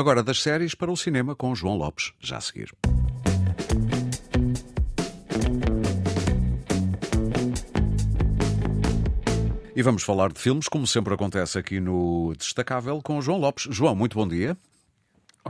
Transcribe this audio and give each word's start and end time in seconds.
Agora 0.00 0.22
das 0.22 0.40
séries 0.40 0.74
para 0.74 0.90
o 0.90 0.96
cinema 0.96 1.36
com 1.36 1.54
João 1.54 1.76
Lopes, 1.76 2.14
já 2.18 2.38
a 2.38 2.40
seguir. 2.40 2.72
E 9.76 9.82
vamos 9.82 10.02
falar 10.02 10.32
de 10.32 10.40
filmes, 10.40 10.68
como 10.68 10.86
sempre 10.86 11.12
acontece 11.12 11.58
aqui 11.58 11.80
no 11.80 12.32
Destacável, 12.34 13.02
com 13.02 13.20
João 13.20 13.36
Lopes. 13.36 13.66
João, 13.70 13.94
muito 13.94 14.16
bom 14.16 14.26
dia. 14.26 14.56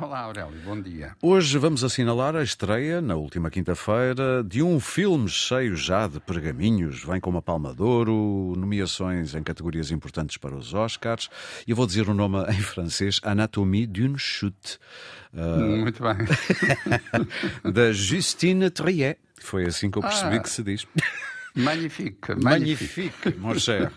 Olá, 0.00 0.20
Aurélio, 0.20 0.58
bom 0.64 0.80
dia. 0.80 1.16
Hoje 1.20 1.58
vamos 1.58 1.82
assinalar 1.84 2.36
a 2.36 2.42
estreia, 2.42 3.00
na 3.00 3.16
última 3.16 3.50
quinta-feira, 3.50 4.42
de 4.44 4.62
um 4.62 4.78
filme 4.78 5.28
cheio 5.28 5.74
já 5.74 6.06
de 6.06 6.20
pergaminhos. 6.20 7.04
Vem 7.04 7.20
com 7.20 7.30
uma 7.30 7.42
palma 7.42 7.74
de 7.74 7.82
ouro, 7.82 8.54
nomeações 8.56 9.34
em 9.34 9.42
categorias 9.42 9.90
importantes 9.90 10.36
para 10.36 10.54
os 10.54 10.72
Oscars. 10.72 11.28
E 11.66 11.70
eu 11.70 11.76
vou 11.76 11.86
dizer 11.86 12.08
o 12.08 12.14
nome 12.14 12.38
em 12.50 12.60
francês: 12.60 13.20
Anatomie 13.22 13.86
d'une 13.86 14.18
chute. 14.18 14.78
Uh... 15.34 15.80
Muito 15.80 16.02
bem. 16.02 16.16
da 17.72 17.92
Justine 17.92 18.70
Triet. 18.70 19.18
Foi 19.40 19.66
assim 19.66 19.90
que 19.90 19.98
eu 19.98 20.02
percebi 20.02 20.36
ah. 20.36 20.40
que 20.40 20.48
se 20.48 20.62
diz. 20.62 20.86
Magnifique, 21.54 22.34
magnifique, 22.34 23.36
mon 23.38 23.58
cher. 23.58 23.92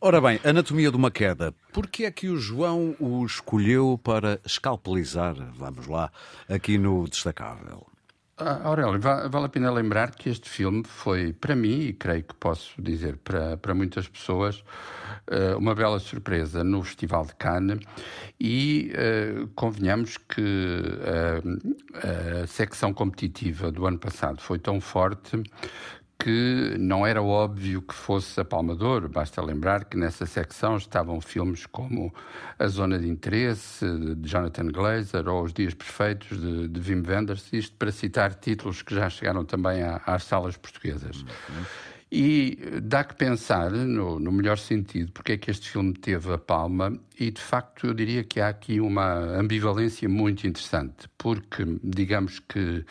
Ora 0.00 0.20
bem, 0.20 0.40
anatomia 0.44 0.90
de 0.90 0.96
uma 0.96 1.10
queda. 1.10 1.54
Por 1.72 1.86
que 1.86 2.04
é 2.04 2.10
que 2.10 2.28
o 2.28 2.36
João 2.36 2.96
o 2.98 3.24
escolheu 3.24 3.98
para 4.02 4.40
escalpelizar, 4.44 5.34
vamos 5.54 5.86
lá, 5.86 6.10
aqui 6.48 6.76
no 6.76 7.08
Destacável? 7.08 7.86
Ah, 8.36 8.60
Aurélio, 8.64 9.00
vale 9.00 9.46
a 9.46 9.48
pena 9.48 9.70
lembrar 9.70 10.12
que 10.12 10.28
este 10.28 10.48
filme 10.48 10.84
foi, 10.84 11.32
para 11.32 11.56
mim, 11.56 11.80
e 11.80 11.92
creio 11.92 12.22
que 12.22 12.34
posso 12.34 12.80
dizer 12.80 13.16
para, 13.16 13.56
para 13.56 13.74
muitas 13.74 14.06
pessoas, 14.06 14.62
eh, 15.30 15.54
uma 15.56 15.74
bela 15.74 15.98
surpresa 15.98 16.64
no 16.64 16.82
Festival 16.82 17.26
de 17.26 17.34
Cannes 17.34 17.80
e 18.40 18.90
uh, 18.94 19.46
convenhamos 19.48 20.16
que 20.16 20.40
uh, 20.40 22.42
a 22.42 22.46
secção 22.46 22.94
competitiva 22.94 23.70
do 23.70 23.86
ano 23.86 23.98
passado 23.98 24.40
foi 24.40 24.58
tão 24.58 24.80
forte 24.80 25.42
que 26.18 26.76
não 26.78 27.06
era 27.06 27.22
óbvio 27.22 27.80
que 27.80 27.94
fosse 27.94 28.40
a 28.40 28.44
Palmador. 28.44 29.08
Basta 29.08 29.40
lembrar 29.40 29.84
que 29.84 29.96
nessa 29.96 30.26
secção 30.26 30.76
estavam 30.76 31.20
filmes 31.20 31.64
como 31.64 32.12
A 32.58 32.66
Zona 32.66 32.98
de 32.98 33.08
Interesse, 33.08 33.86
de 34.16 34.28
Jonathan 34.28 34.66
Glazer, 34.66 35.28
ou 35.28 35.44
Os 35.44 35.52
Dias 35.52 35.74
Perfeitos, 35.74 36.40
de, 36.40 36.66
de 36.68 36.80
Wim 36.80 37.04
Wenders, 37.06 37.48
isto 37.52 37.76
para 37.76 37.92
citar 37.92 38.34
títulos 38.34 38.82
que 38.82 38.94
já 38.94 39.08
chegaram 39.08 39.44
também 39.44 39.80
às 40.04 40.24
salas 40.24 40.56
portuguesas. 40.56 41.22
Uhum. 41.22 41.64
E 42.10 42.58
dá 42.82 43.04
que 43.04 43.14
pensar, 43.14 43.70
no, 43.70 44.18
no, 44.18 44.32
melhor 44.32 44.56
sentido, 44.56 45.12
porque 45.12 45.32
é 45.32 45.36
que 45.36 45.50
este 45.50 45.68
filme 45.68 45.92
teve 45.92 46.32
a 46.32 46.38
palma, 46.38 46.98
e 47.20 47.30
de 47.30 47.40
facto 47.40 47.86
eu 47.86 47.92
diria 47.92 48.24
que 48.24 48.40
há 48.40 48.48
aqui 48.48 48.80
uma 48.80 49.14
ambivalência 49.38 50.08
muito 50.08 50.46
interessante, 50.46 51.06
porque 51.18 51.66
digamos 51.84 52.38
que 52.38 52.82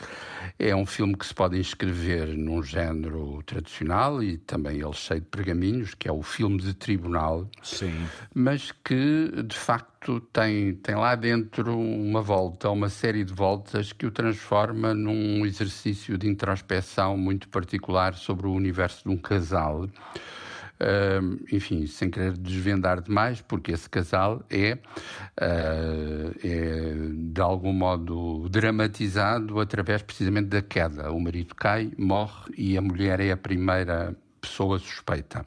é 0.60 0.76
um 0.76 0.86
filme 0.86 1.16
que 1.16 1.26
se 1.26 1.34
pode 1.34 1.58
inscrever 1.58 2.28
num 2.28 2.62
género 2.62 3.42
tradicional 3.44 4.22
e 4.22 4.38
também 4.38 4.82
ele 4.82 4.94
cheio 4.94 5.22
de 5.22 5.28
pergaminhos, 5.28 5.96
que 5.96 6.08
é 6.08 6.12
o 6.12 6.22
filme 6.22 6.62
de 6.62 6.76
tribunal, 6.76 7.50
Sim. 7.64 8.06
mas 8.36 8.72
que 8.72 9.32
de 9.48 9.58
facto 9.58 9.97
tem, 10.32 10.76
tem 10.76 10.96
lá 10.96 11.16
dentro 11.16 11.78
uma 11.78 12.22
volta, 12.22 12.70
uma 12.70 12.90
série 12.90 13.24
de 13.24 13.34
voltas 13.34 13.92
que 13.92 14.06
o 14.06 14.12
transforma 14.12 14.94
num 14.94 15.46
exercício 15.46 16.18
de 16.18 16.28
introspeção 16.28 17.18
muito 17.18 17.50
particular 17.50 18.14
sobre 18.14 18.48
o 18.48 18.54
universo 18.54 19.04
de 19.04 19.10
um 19.10 19.18
casal. 19.18 19.88
Uh, 20.80 21.44
enfim, 21.52 21.88
sem 21.88 22.08
querer 22.08 22.38
desvendar 22.38 23.02
demais, 23.02 23.42
porque 23.42 23.72
esse 23.72 23.90
casal 23.90 24.44
é, 24.48 24.78
uh, 25.42 26.38
é 26.44 26.94
de 27.14 27.42
algum 27.42 27.74
modo 27.74 28.48
dramatizado 28.48 29.60
através 29.60 30.04
precisamente 30.04 30.50
da 30.50 30.62
queda. 30.62 31.12
O 31.12 31.20
marido 31.20 31.56
cai, 31.56 31.92
morre 31.98 32.54
e 32.56 32.78
a 32.78 32.82
mulher 32.82 33.20
é 33.20 33.32
a 33.32 33.38
primeira 33.38 34.16
pessoa 34.40 34.78
suspeita. 34.78 35.44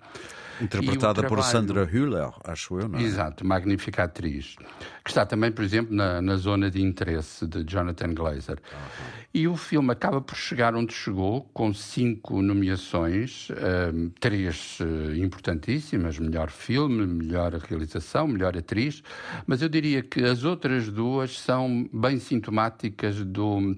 Interpretada 0.60 1.14
trabalho... 1.14 1.42
por 1.42 1.42
Sandra 1.42 1.84
Hüller, 1.84 2.30
acho 2.44 2.78
eu, 2.78 2.88
não 2.88 2.98
é? 2.98 3.02
Exato, 3.02 3.46
magnífica 3.46 4.04
atriz. 4.04 4.56
Que 5.04 5.10
está 5.10 5.24
também, 5.24 5.50
por 5.50 5.64
exemplo, 5.64 5.94
na, 5.94 6.20
na 6.20 6.36
zona 6.36 6.70
de 6.70 6.82
interesse 6.82 7.46
de 7.46 7.64
Jonathan 7.64 8.12
Glazer. 8.14 8.58
Uhum. 8.72 9.10
E 9.32 9.46
o 9.46 9.56
filme 9.56 9.92
acaba 9.92 10.20
por 10.20 10.36
chegar 10.36 10.74
onde 10.74 10.92
chegou, 10.92 11.48
com 11.54 11.72
cinco 11.72 12.42
nomeações, 12.42 13.48
uh, 13.50 14.10
três 14.18 14.78
uh, 14.80 15.14
importantíssimas: 15.16 16.18
melhor 16.18 16.50
filme, 16.50 17.06
melhor 17.06 17.52
realização, 17.54 18.26
melhor 18.26 18.56
atriz. 18.56 19.02
Mas 19.46 19.62
eu 19.62 19.68
diria 19.68 20.02
que 20.02 20.24
as 20.24 20.44
outras 20.44 20.88
duas 20.88 21.38
são 21.38 21.88
bem 21.92 22.18
sintomáticas 22.18 23.24
do 23.24 23.76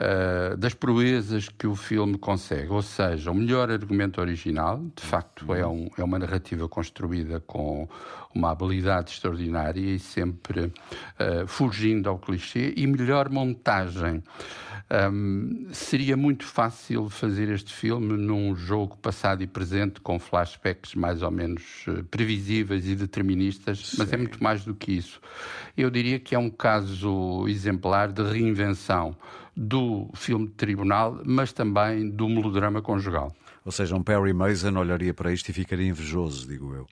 uh, 0.00 0.56
das 0.56 0.74
proezas 0.74 1.48
que 1.48 1.66
o 1.66 1.74
filme 1.74 2.18
consegue. 2.18 2.70
Ou 2.70 2.82
seja, 2.82 3.30
o 3.30 3.34
melhor 3.34 3.70
argumento 3.70 4.20
original, 4.20 4.84
de 4.94 5.02
facto, 5.02 5.52
é, 5.54 5.66
um, 5.66 5.88
é 5.96 6.04
uma 6.04 6.18
narrativa 6.20 6.68
construída 6.68 7.40
com 7.40 7.88
uma 8.34 8.50
habilidade 8.52 9.10
extraordinária 9.10 9.80
e 9.80 9.98
sempre 9.98 10.66
uh, 10.66 11.46
fugindo 11.46 12.08
ao 12.08 12.18
clichê, 12.18 12.72
e 12.76 12.86
melhor 12.86 13.28
montagem. 13.28 14.22
Um, 15.12 15.68
seria 15.72 16.16
muito 16.16 16.44
fácil 16.44 17.08
fazer 17.08 17.48
este 17.48 17.72
filme 17.72 18.16
num 18.16 18.56
jogo 18.56 18.96
passado 18.96 19.40
e 19.40 19.46
presente 19.46 20.00
com 20.00 20.18
flashbacks 20.18 20.96
mais 20.96 21.22
ou 21.22 21.30
menos 21.30 21.84
uh, 21.86 22.02
previsíveis 22.04 22.88
e 22.88 22.96
deterministas, 22.96 23.90
Sim. 23.90 23.96
mas 23.98 24.12
é 24.12 24.16
muito 24.16 24.42
mais 24.42 24.64
do 24.64 24.74
que 24.74 24.92
isso. 24.92 25.20
Eu 25.76 25.90
diria 25.90 26.18
que 26.18 26.34
é 26.34 26.38
um 26.38 26.50
caso 26.50 27.46
exemplar 27.48 28.10
de 28.10 28.22
reinvenção 28.22 29.16
do 29.56 30.08
filme 30.14 30.46
de 30.46 30.54
tribunal, 30.54 31.20
mas 31.24 31.52
também 31.52 32.08
do 32.08 32.28
melodrama 32.28 32.80
conjugal. 32.80 33.32
Ou 33.64 33.70
seja, 33.70 33.94
um 33.94 34.02
Perry 34.02 34.32
Mason 34.32 34.76
olharia 34.78 35.12
para 35.12 35.32
isto 35.32 35.50
e 35.50 35.52
ficaria 35.52 35.86
invejoso, 35.86 36.48
digo 36.48 36.74
eu. 36.74 36.86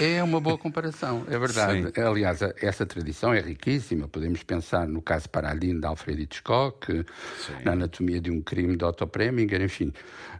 É 0.00 0.22
uma 0.22 0.40
boa 0.40 0.56
comparação, 0.56 1.24
é 1.28 1.38
verdade. 1.38 1.92
Sim. 1.94 2.00
Aliás, 2.00 2.40
essa 2.62 2.86
tradição 2.86 3.34
é 3.34 3.40
riquíssima. 3.40 4.08
Podemos 4.08 4.42
pensar 4.42 4.88
no 4.88 5.02
caso 5.02 5.28
Paradine 5.28 5.78
de 5.78 5.86
Alfred 5.86 6.22
Hitchcock, 6.22 6.86
Sim. 6.90 7.52
na 7.64 7.72
Anatomia 7.72 8.20
de 8.20 8.30
um 8.30 8.40
Crime 8.40 8.76
de 8.76 8.84
Otto 8.84 9.06
Preminger, 9.06 9.60
enfim. 9.60 9.92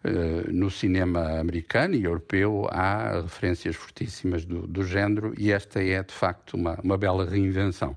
Eh, 0.03 0.51
no 0.53 0.71
cinema 0.71 1.41
americano 1.41 1.95
e 1.95 2.05
europeu 2.05 2.69
há 2.71 3.21
referências 3.21 3.75
fortíssimas 3.75 4.45
do, 4.45 4.67
do 4.67 4.85
género 4.85 5.35
e 5.37 5.51
esta 5.51 5.83
é, 5.83 6.03
de 6.03 6.15
facto, 6.15 6.55
uma, 6.55 6.79
uma 6.83 6.97
bela 6.97 7.29
reinvenção. 7.29 7.97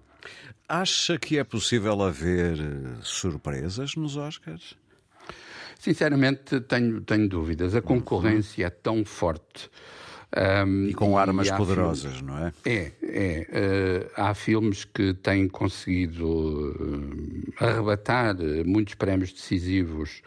Acha 0.67 1.17
que 1.17 1.37
é 1.37 1.43
possível 1.43 2.01
haver 2.01 2.59
eh, 2.59 2.97
surpresas 3.03 3.95
nos 3.95 4.17
Oscars? 4.17 4.75
Sinceramente, 5.79 6.59
tenho, 6.59 6.99
tenho 6.99 7.27
dúvidas. 7.27 7.73
A 7.73 7.81
concorrência 7.81 8.65
é 8.65 8.69
tão 8.69 9.05
forte. 9.05 9.71
Um, 10.65 10.89
e 10.89 10.93
com 10.93 11.17
armas 11.17 11.47
e 11.47 11.55
poderosas, 11.55 12.17
filmes, 12.17 12.21
não 12.21 12.37
é? 12.37 12.53
É, 12.63 12.91
é. 13.01 14.05
Uh, 14.05 14.11
há 14.15 14.33
filmes 14.35 14.85
que 14.85 15.13
têm 15.15 15.47
conseguido 15.47 16.27
uh, 16.27 17.65
arrebatar 17.65 18.35
muitos 18.63 18.93
prémios 18.93 19.33
decisivos 19.33 20.21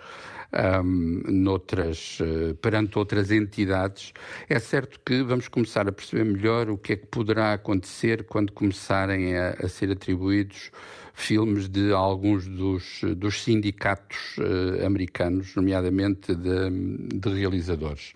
um, 0.84 1.22
noutras, 1.26 2.18
uh, 2.20 2.54
perante 2.56 2.98
outras 2.98 3.30
entidades. 3.30 4.12
É 4.48 4.58
certo 4.58 5.00
que 5.04 5.22
vamos 5.22 5.48
começar 5.48 5.88
a 5.88 5.92
perceber 5.92 6.24
melhor 6.24 6.68
o 6.68 6.76
que 6.76 6.92
é 6.92 6.96
que 6.96 7.06
poderá 7.06 7.52
acontecer 7.52 8.24
quando 8.24 8.52
começarem 8.52 9.36
a, 9.36 9.50
a 9.62 9.68
ser 9.68 9.90
atribuídos 9.90 10.70
filmes 11.14 11.68
de 11.68 11.92
alguns 11.92 12.46
dos, 12.46 13.00
dos 13.16 13.42
sindicatos 13.42 14.36
uh, 14.38 14.86
americanos, 14.86 15.54
nomeadamente 15.54 16.34
de, 16.34 16.70
de 17.18 17.28
realizadores. 17.28 18.12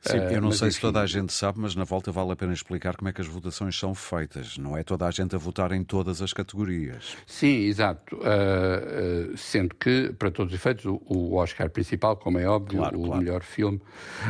Sim, 0.00 0.16
eu 0.18 0.40
não 0.40 0.48
uh, 0.48 0.52
sei 0.52 0.68
enfim... 0.68 0.74
se 0.74 0.80
toda 0.80 1.00
a 1.00 1.06
gente 1.06 1.32
sabe, 1.32 1.60
mas 1.60 1.74
na 1.74 1.84
volta 1.84 2.12
vale 2.12 2.32
a 2.32 2.36
pena 2.36 2.52
explicar 2.52 2.96
como 2.96 3.08
é 3.08 3.12
que 3.12 3.20
as 3.20 3.26
votações 3.26 3.78
são 3.78 3.94
feitas. 3.94 4.56
Não 4.58 4.76
é 4.76 4.82
toda 4.82 5.06
a 5.06 5.10
gente 5.10 5.34
a 5.34 5.38
votar 5.38 5.72
em 5.72 5.82
todas 5.82 6.22
as 6.22 6.32
categorias. 6.32 7.16
Sim, 7.26 7.64
exato. 7.64 8.16
Uh, 8.16 9.32
uh, 9.32 9.36
sendo 9.36 9.74
que, 9.74 10.12
para 10.18 10.30
todos 10.30 10.52
os 10.52 10.58
efeitos, 10.58 10.84
o, 10.84 11.00
o 11.06 11.34
Oscar 11.34 11.70
principal, 11.70 12.16
como 12.16 12.38
é 12.38 12.46
óbvio, 12.46 12.78
claro, 12.78 13.00
o 13.00 13.04
claro. 13.06 13.22
melhor 13.22 13.42
filme. 13.42 13.80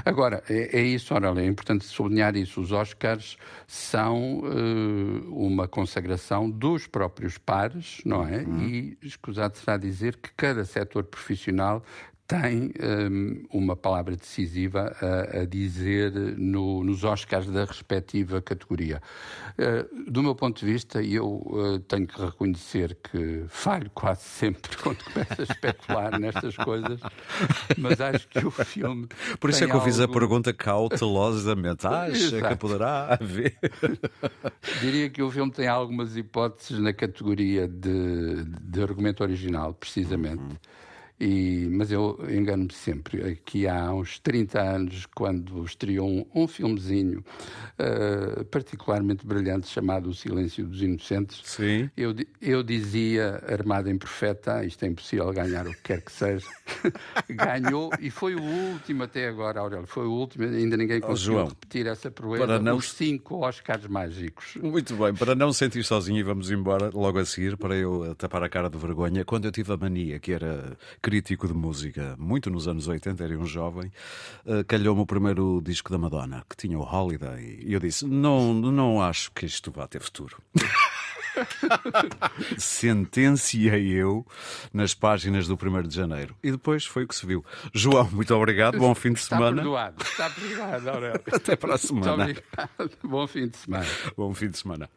Agora, 0.05 0.43
é, 0.49 0.79
é 0.79 0.83
isso, 0.83 1.15
ora, 1.15 1.29
é 1.41 1.47
importante 1.47 1.85
sublinhar 1.85 2.37
isso. 2.37 2.61
Os 2.61 2.73
Oscars 2.73 3.37
são 3.67 4.43
uma 5.29 5.69
consagração 5.69 6.51
dos 6.51 6.87
próprios 6.87 7.39
pares, 7.39 8.01
não 8.05 8.27
é? 8.27 8.43
Uhum. 8.43 8.69
E 8.69 8.99
escusado 9.03 9.57
será 9.57 9.77
dizer 9.77 10.17
que 10.17 10.31
cada 10.37 10.65
setor 10.65 11.05
profissional 11.05 11.83
tem 12.27 12.73
um, 12.83 13.45
uma 13.53 13.77
palavra 13.77 14.17
decisiva 14.17 14.95
a, 15.01 15.41
a 15.41 15.45
dizer 15.45 16.13
no, 16.37 16.83
nos 16.83 17.05
Oscars 17.05 17.47
da 17.47 17.65
respectiva 17.65 18.43
categoria. 18.43 19.01
Uh, 19.53 20.11
do 20.11 20.23
meu 20.23 20.35
ponto 20.35 20.59
de 20.59 20.67
vista, 20.67 21.01
eu 21.03 21.43
uh, 21.47 21.79
tenho 21.81 22.07
que 22.07 22.21
reconhecer 22.21 22.97
que 22.97 23.45
falho 23.49 23.91
quase 23.95 24.23
sempre 24.23 24.77
quando 24.83 25.03
começo 25.05 25.41
a 25.41 25.43
especular 25.45 26.19
nestas 26.19 26.57
coisas, 26.57 27.01
mas 27.79 28.01
acho 28.01 28.29
que 28.29 28.45
o 28.45 28.51
filme. 28.51 29.07
Por 29.39 29.51
isso 29.51 29.63
é 29.63 29.67
que 29.67 29.73
eu 29.73 29.77
algo... 29.77 29.87
fiz 29.87 30.01
a 30.01 30.09
pergunta 30.09 30.53
cautelosamente. 30.53 31.87
Acha 31.87 32.11
Exato. 32.11 32.49
que 32.49 32.57
poderá 32.57 33.15
haver? 33.15 33.57
Diria 34.81 35.09
que 35.09 35.23
o 35.23 35.31
filme 35.31 35.53
tem 35.53 35.69
algumas 35.69 36.17
hipóteses 36.17 36.81
na 36.81 36.93
categoria 36.93 37.69
de, 37.69 38.45
de 38.45 38.83
argumento 38.83 39.23
original, 39.23 39.73
precisamente. 39.75 40.43
Uhum. 40.43 40.57
E, 41.19 41.67
mas 41.71 41.91
eu 41.91 42.19
engano-me 42.29 42.73
sempre. 42.73 43.23
Aqui 43.31 43.67
há 43.67 43.91
uns 43.93 44.19
30 44.19 44.61
anos, 44.61 45.07
quando 45.07 45.65
estreou 45.65 46.07
um, 46.07 46.27
um 46.35 46.47
filmezinho 46.47 47.25
uh, 47.79 48.45
particularmente 48.47 49.27
brilhante 49.27 49.67
chamado 49.67 50.11
O 50.11 50.15
Silêncio 50.15 50.67
dos 50.67 50.83
Inocentes, 50.83 51.41
Sim. 51.45 51.91
Eu, 51.97 52.15
eu 52.41 52.63
dizia, 52.63 53.43
armado 53.49 53.89
em 53.89 53.97
profeta, 53.97 54.63
isto 54.65 54.85
é 54.85 54.89
impossível 54.89 55.33
ganhar 55.33 55.67
o 55.67 55.71
que 55.71 55.83
quer 55.83 56.03
que 56.03 56.13
seja. 56.13 56.47
Ganhou 57.31 57.91
e 57.99 58.11
foi 58.11 58.35
o 58.35 58.43
último 58.43 59.05
até 59.05 59.29
agora, 59.29 59.61
Aurélio. 59.61 59.87
Foi 59.87 60.07
o 60.07 60.13
último, 60.13 60.45
ainda 60.45 60.77
ninguém 60.77 61.01
conseguiu 61.01 61.39
oh, 61.39 61.45
repetir 61.47 61.87
essa 61.87 62.11
proeza. 62.11 62.59
Não... 62.59 62.77
Os 62.77 62.93
cinco 62.93 63.45
Oscars 63.45 63.87
mágicos. 63.87 64.57
Muito 64.57 64.95
bem, 64.97 65.15
para 65.15 65.35
não 65.35 65.51
sentir 65.51 65.83
sozinho, 65.83 66.19
e 66.19 66.23
vamos 66.23 66.51
embora 66.51 66.91
logo 66.93 67.19
a 67.19 67.25
seguir, 67.25 67.57
para 67.57 67.75
eu 67.75 68.15
tapar 68.17 68.43
a 68.43 68.49
cara 68.51 68.69
de 68.69 68.77
vergonha, 68.77 69.25
quando 69.25 69.47
eu 69.47 69.53
tive 69.53 69.73
a 69.73 69.77
mania, 69.79 70.19
que 70.19 70.33
era 70.33 70.77
crítico 71.07 71.47
de 71.47 71.55
música, 71.55 72.17
muito 72.19 72.51
nos 72.51 72.67
anos 72.67 72.89
80, 72.89 73.23
era 73.23 73.39
um 73.39 73.47
jovem, 73.47 73.93
uh, 74.45 74.65
calhou-me 74.67 75.03
o 75.03 75.07
primeiro 75.07 75.63
disco 75.65 75.89
da 75.89 75.97
Madonna, 75.97 76.45
que 76.51 76.57
tinha 76.57 76.77
o 76.77 76.83
Holiday, 76.83 77.61
e 77.63 77.73
eu 77.73 77.79
disse: 77.79 78.05
Não, 78.05 78.53
não 78.53 79.01
acho 79.01 79.31
que 79.31 79.47
isto 79.47 79.71
vá 79.71 79.87
ter 79.87 80.03
futuro. 80.03 80.43
Sentenciei 82.59 83.93
eu 83.93 84.27
nas 84.73 84.95
páginas 84.95 85.47
do 85.47 85.55
1 85.55 85.83
de 85.87 85.95
janeiro. 85.95 86.35
E 86.43 86.51
depois 86.51 86.85
foi 86.85 87.05
o 87.05 87.09
que 87.09 87.15
se 87.15 87.25
viu. 87.25 87.45
João, 87.73 88.11
muito 88.11 88.35
obrigado. 88.35 88.77
Bom 88.77 88.93
fim 88.93 89.13
de 89.13 89.21
semana. 89.21 89.51
Está 89.51 89.63
perdoado. 89.63 90.03
Está 90.03 90.31
perdoado, 90.31 90.91
Aurélio. 90.91 91.23
Até 91.33 91.55
para 91.55 91.77
a 91.77 91.79
semana. 91.79 92.25
Muito 92.25 92.41
obrigado. 92.41 92.99
Bom 93.05 93.27
fim 93.29 93.47
de 93.47 93.57
semana. 93.59 93.87
Bom 94.17 94.35
fim 94.35 94.51
de 94.51 94.59
semana. 94.59 94.91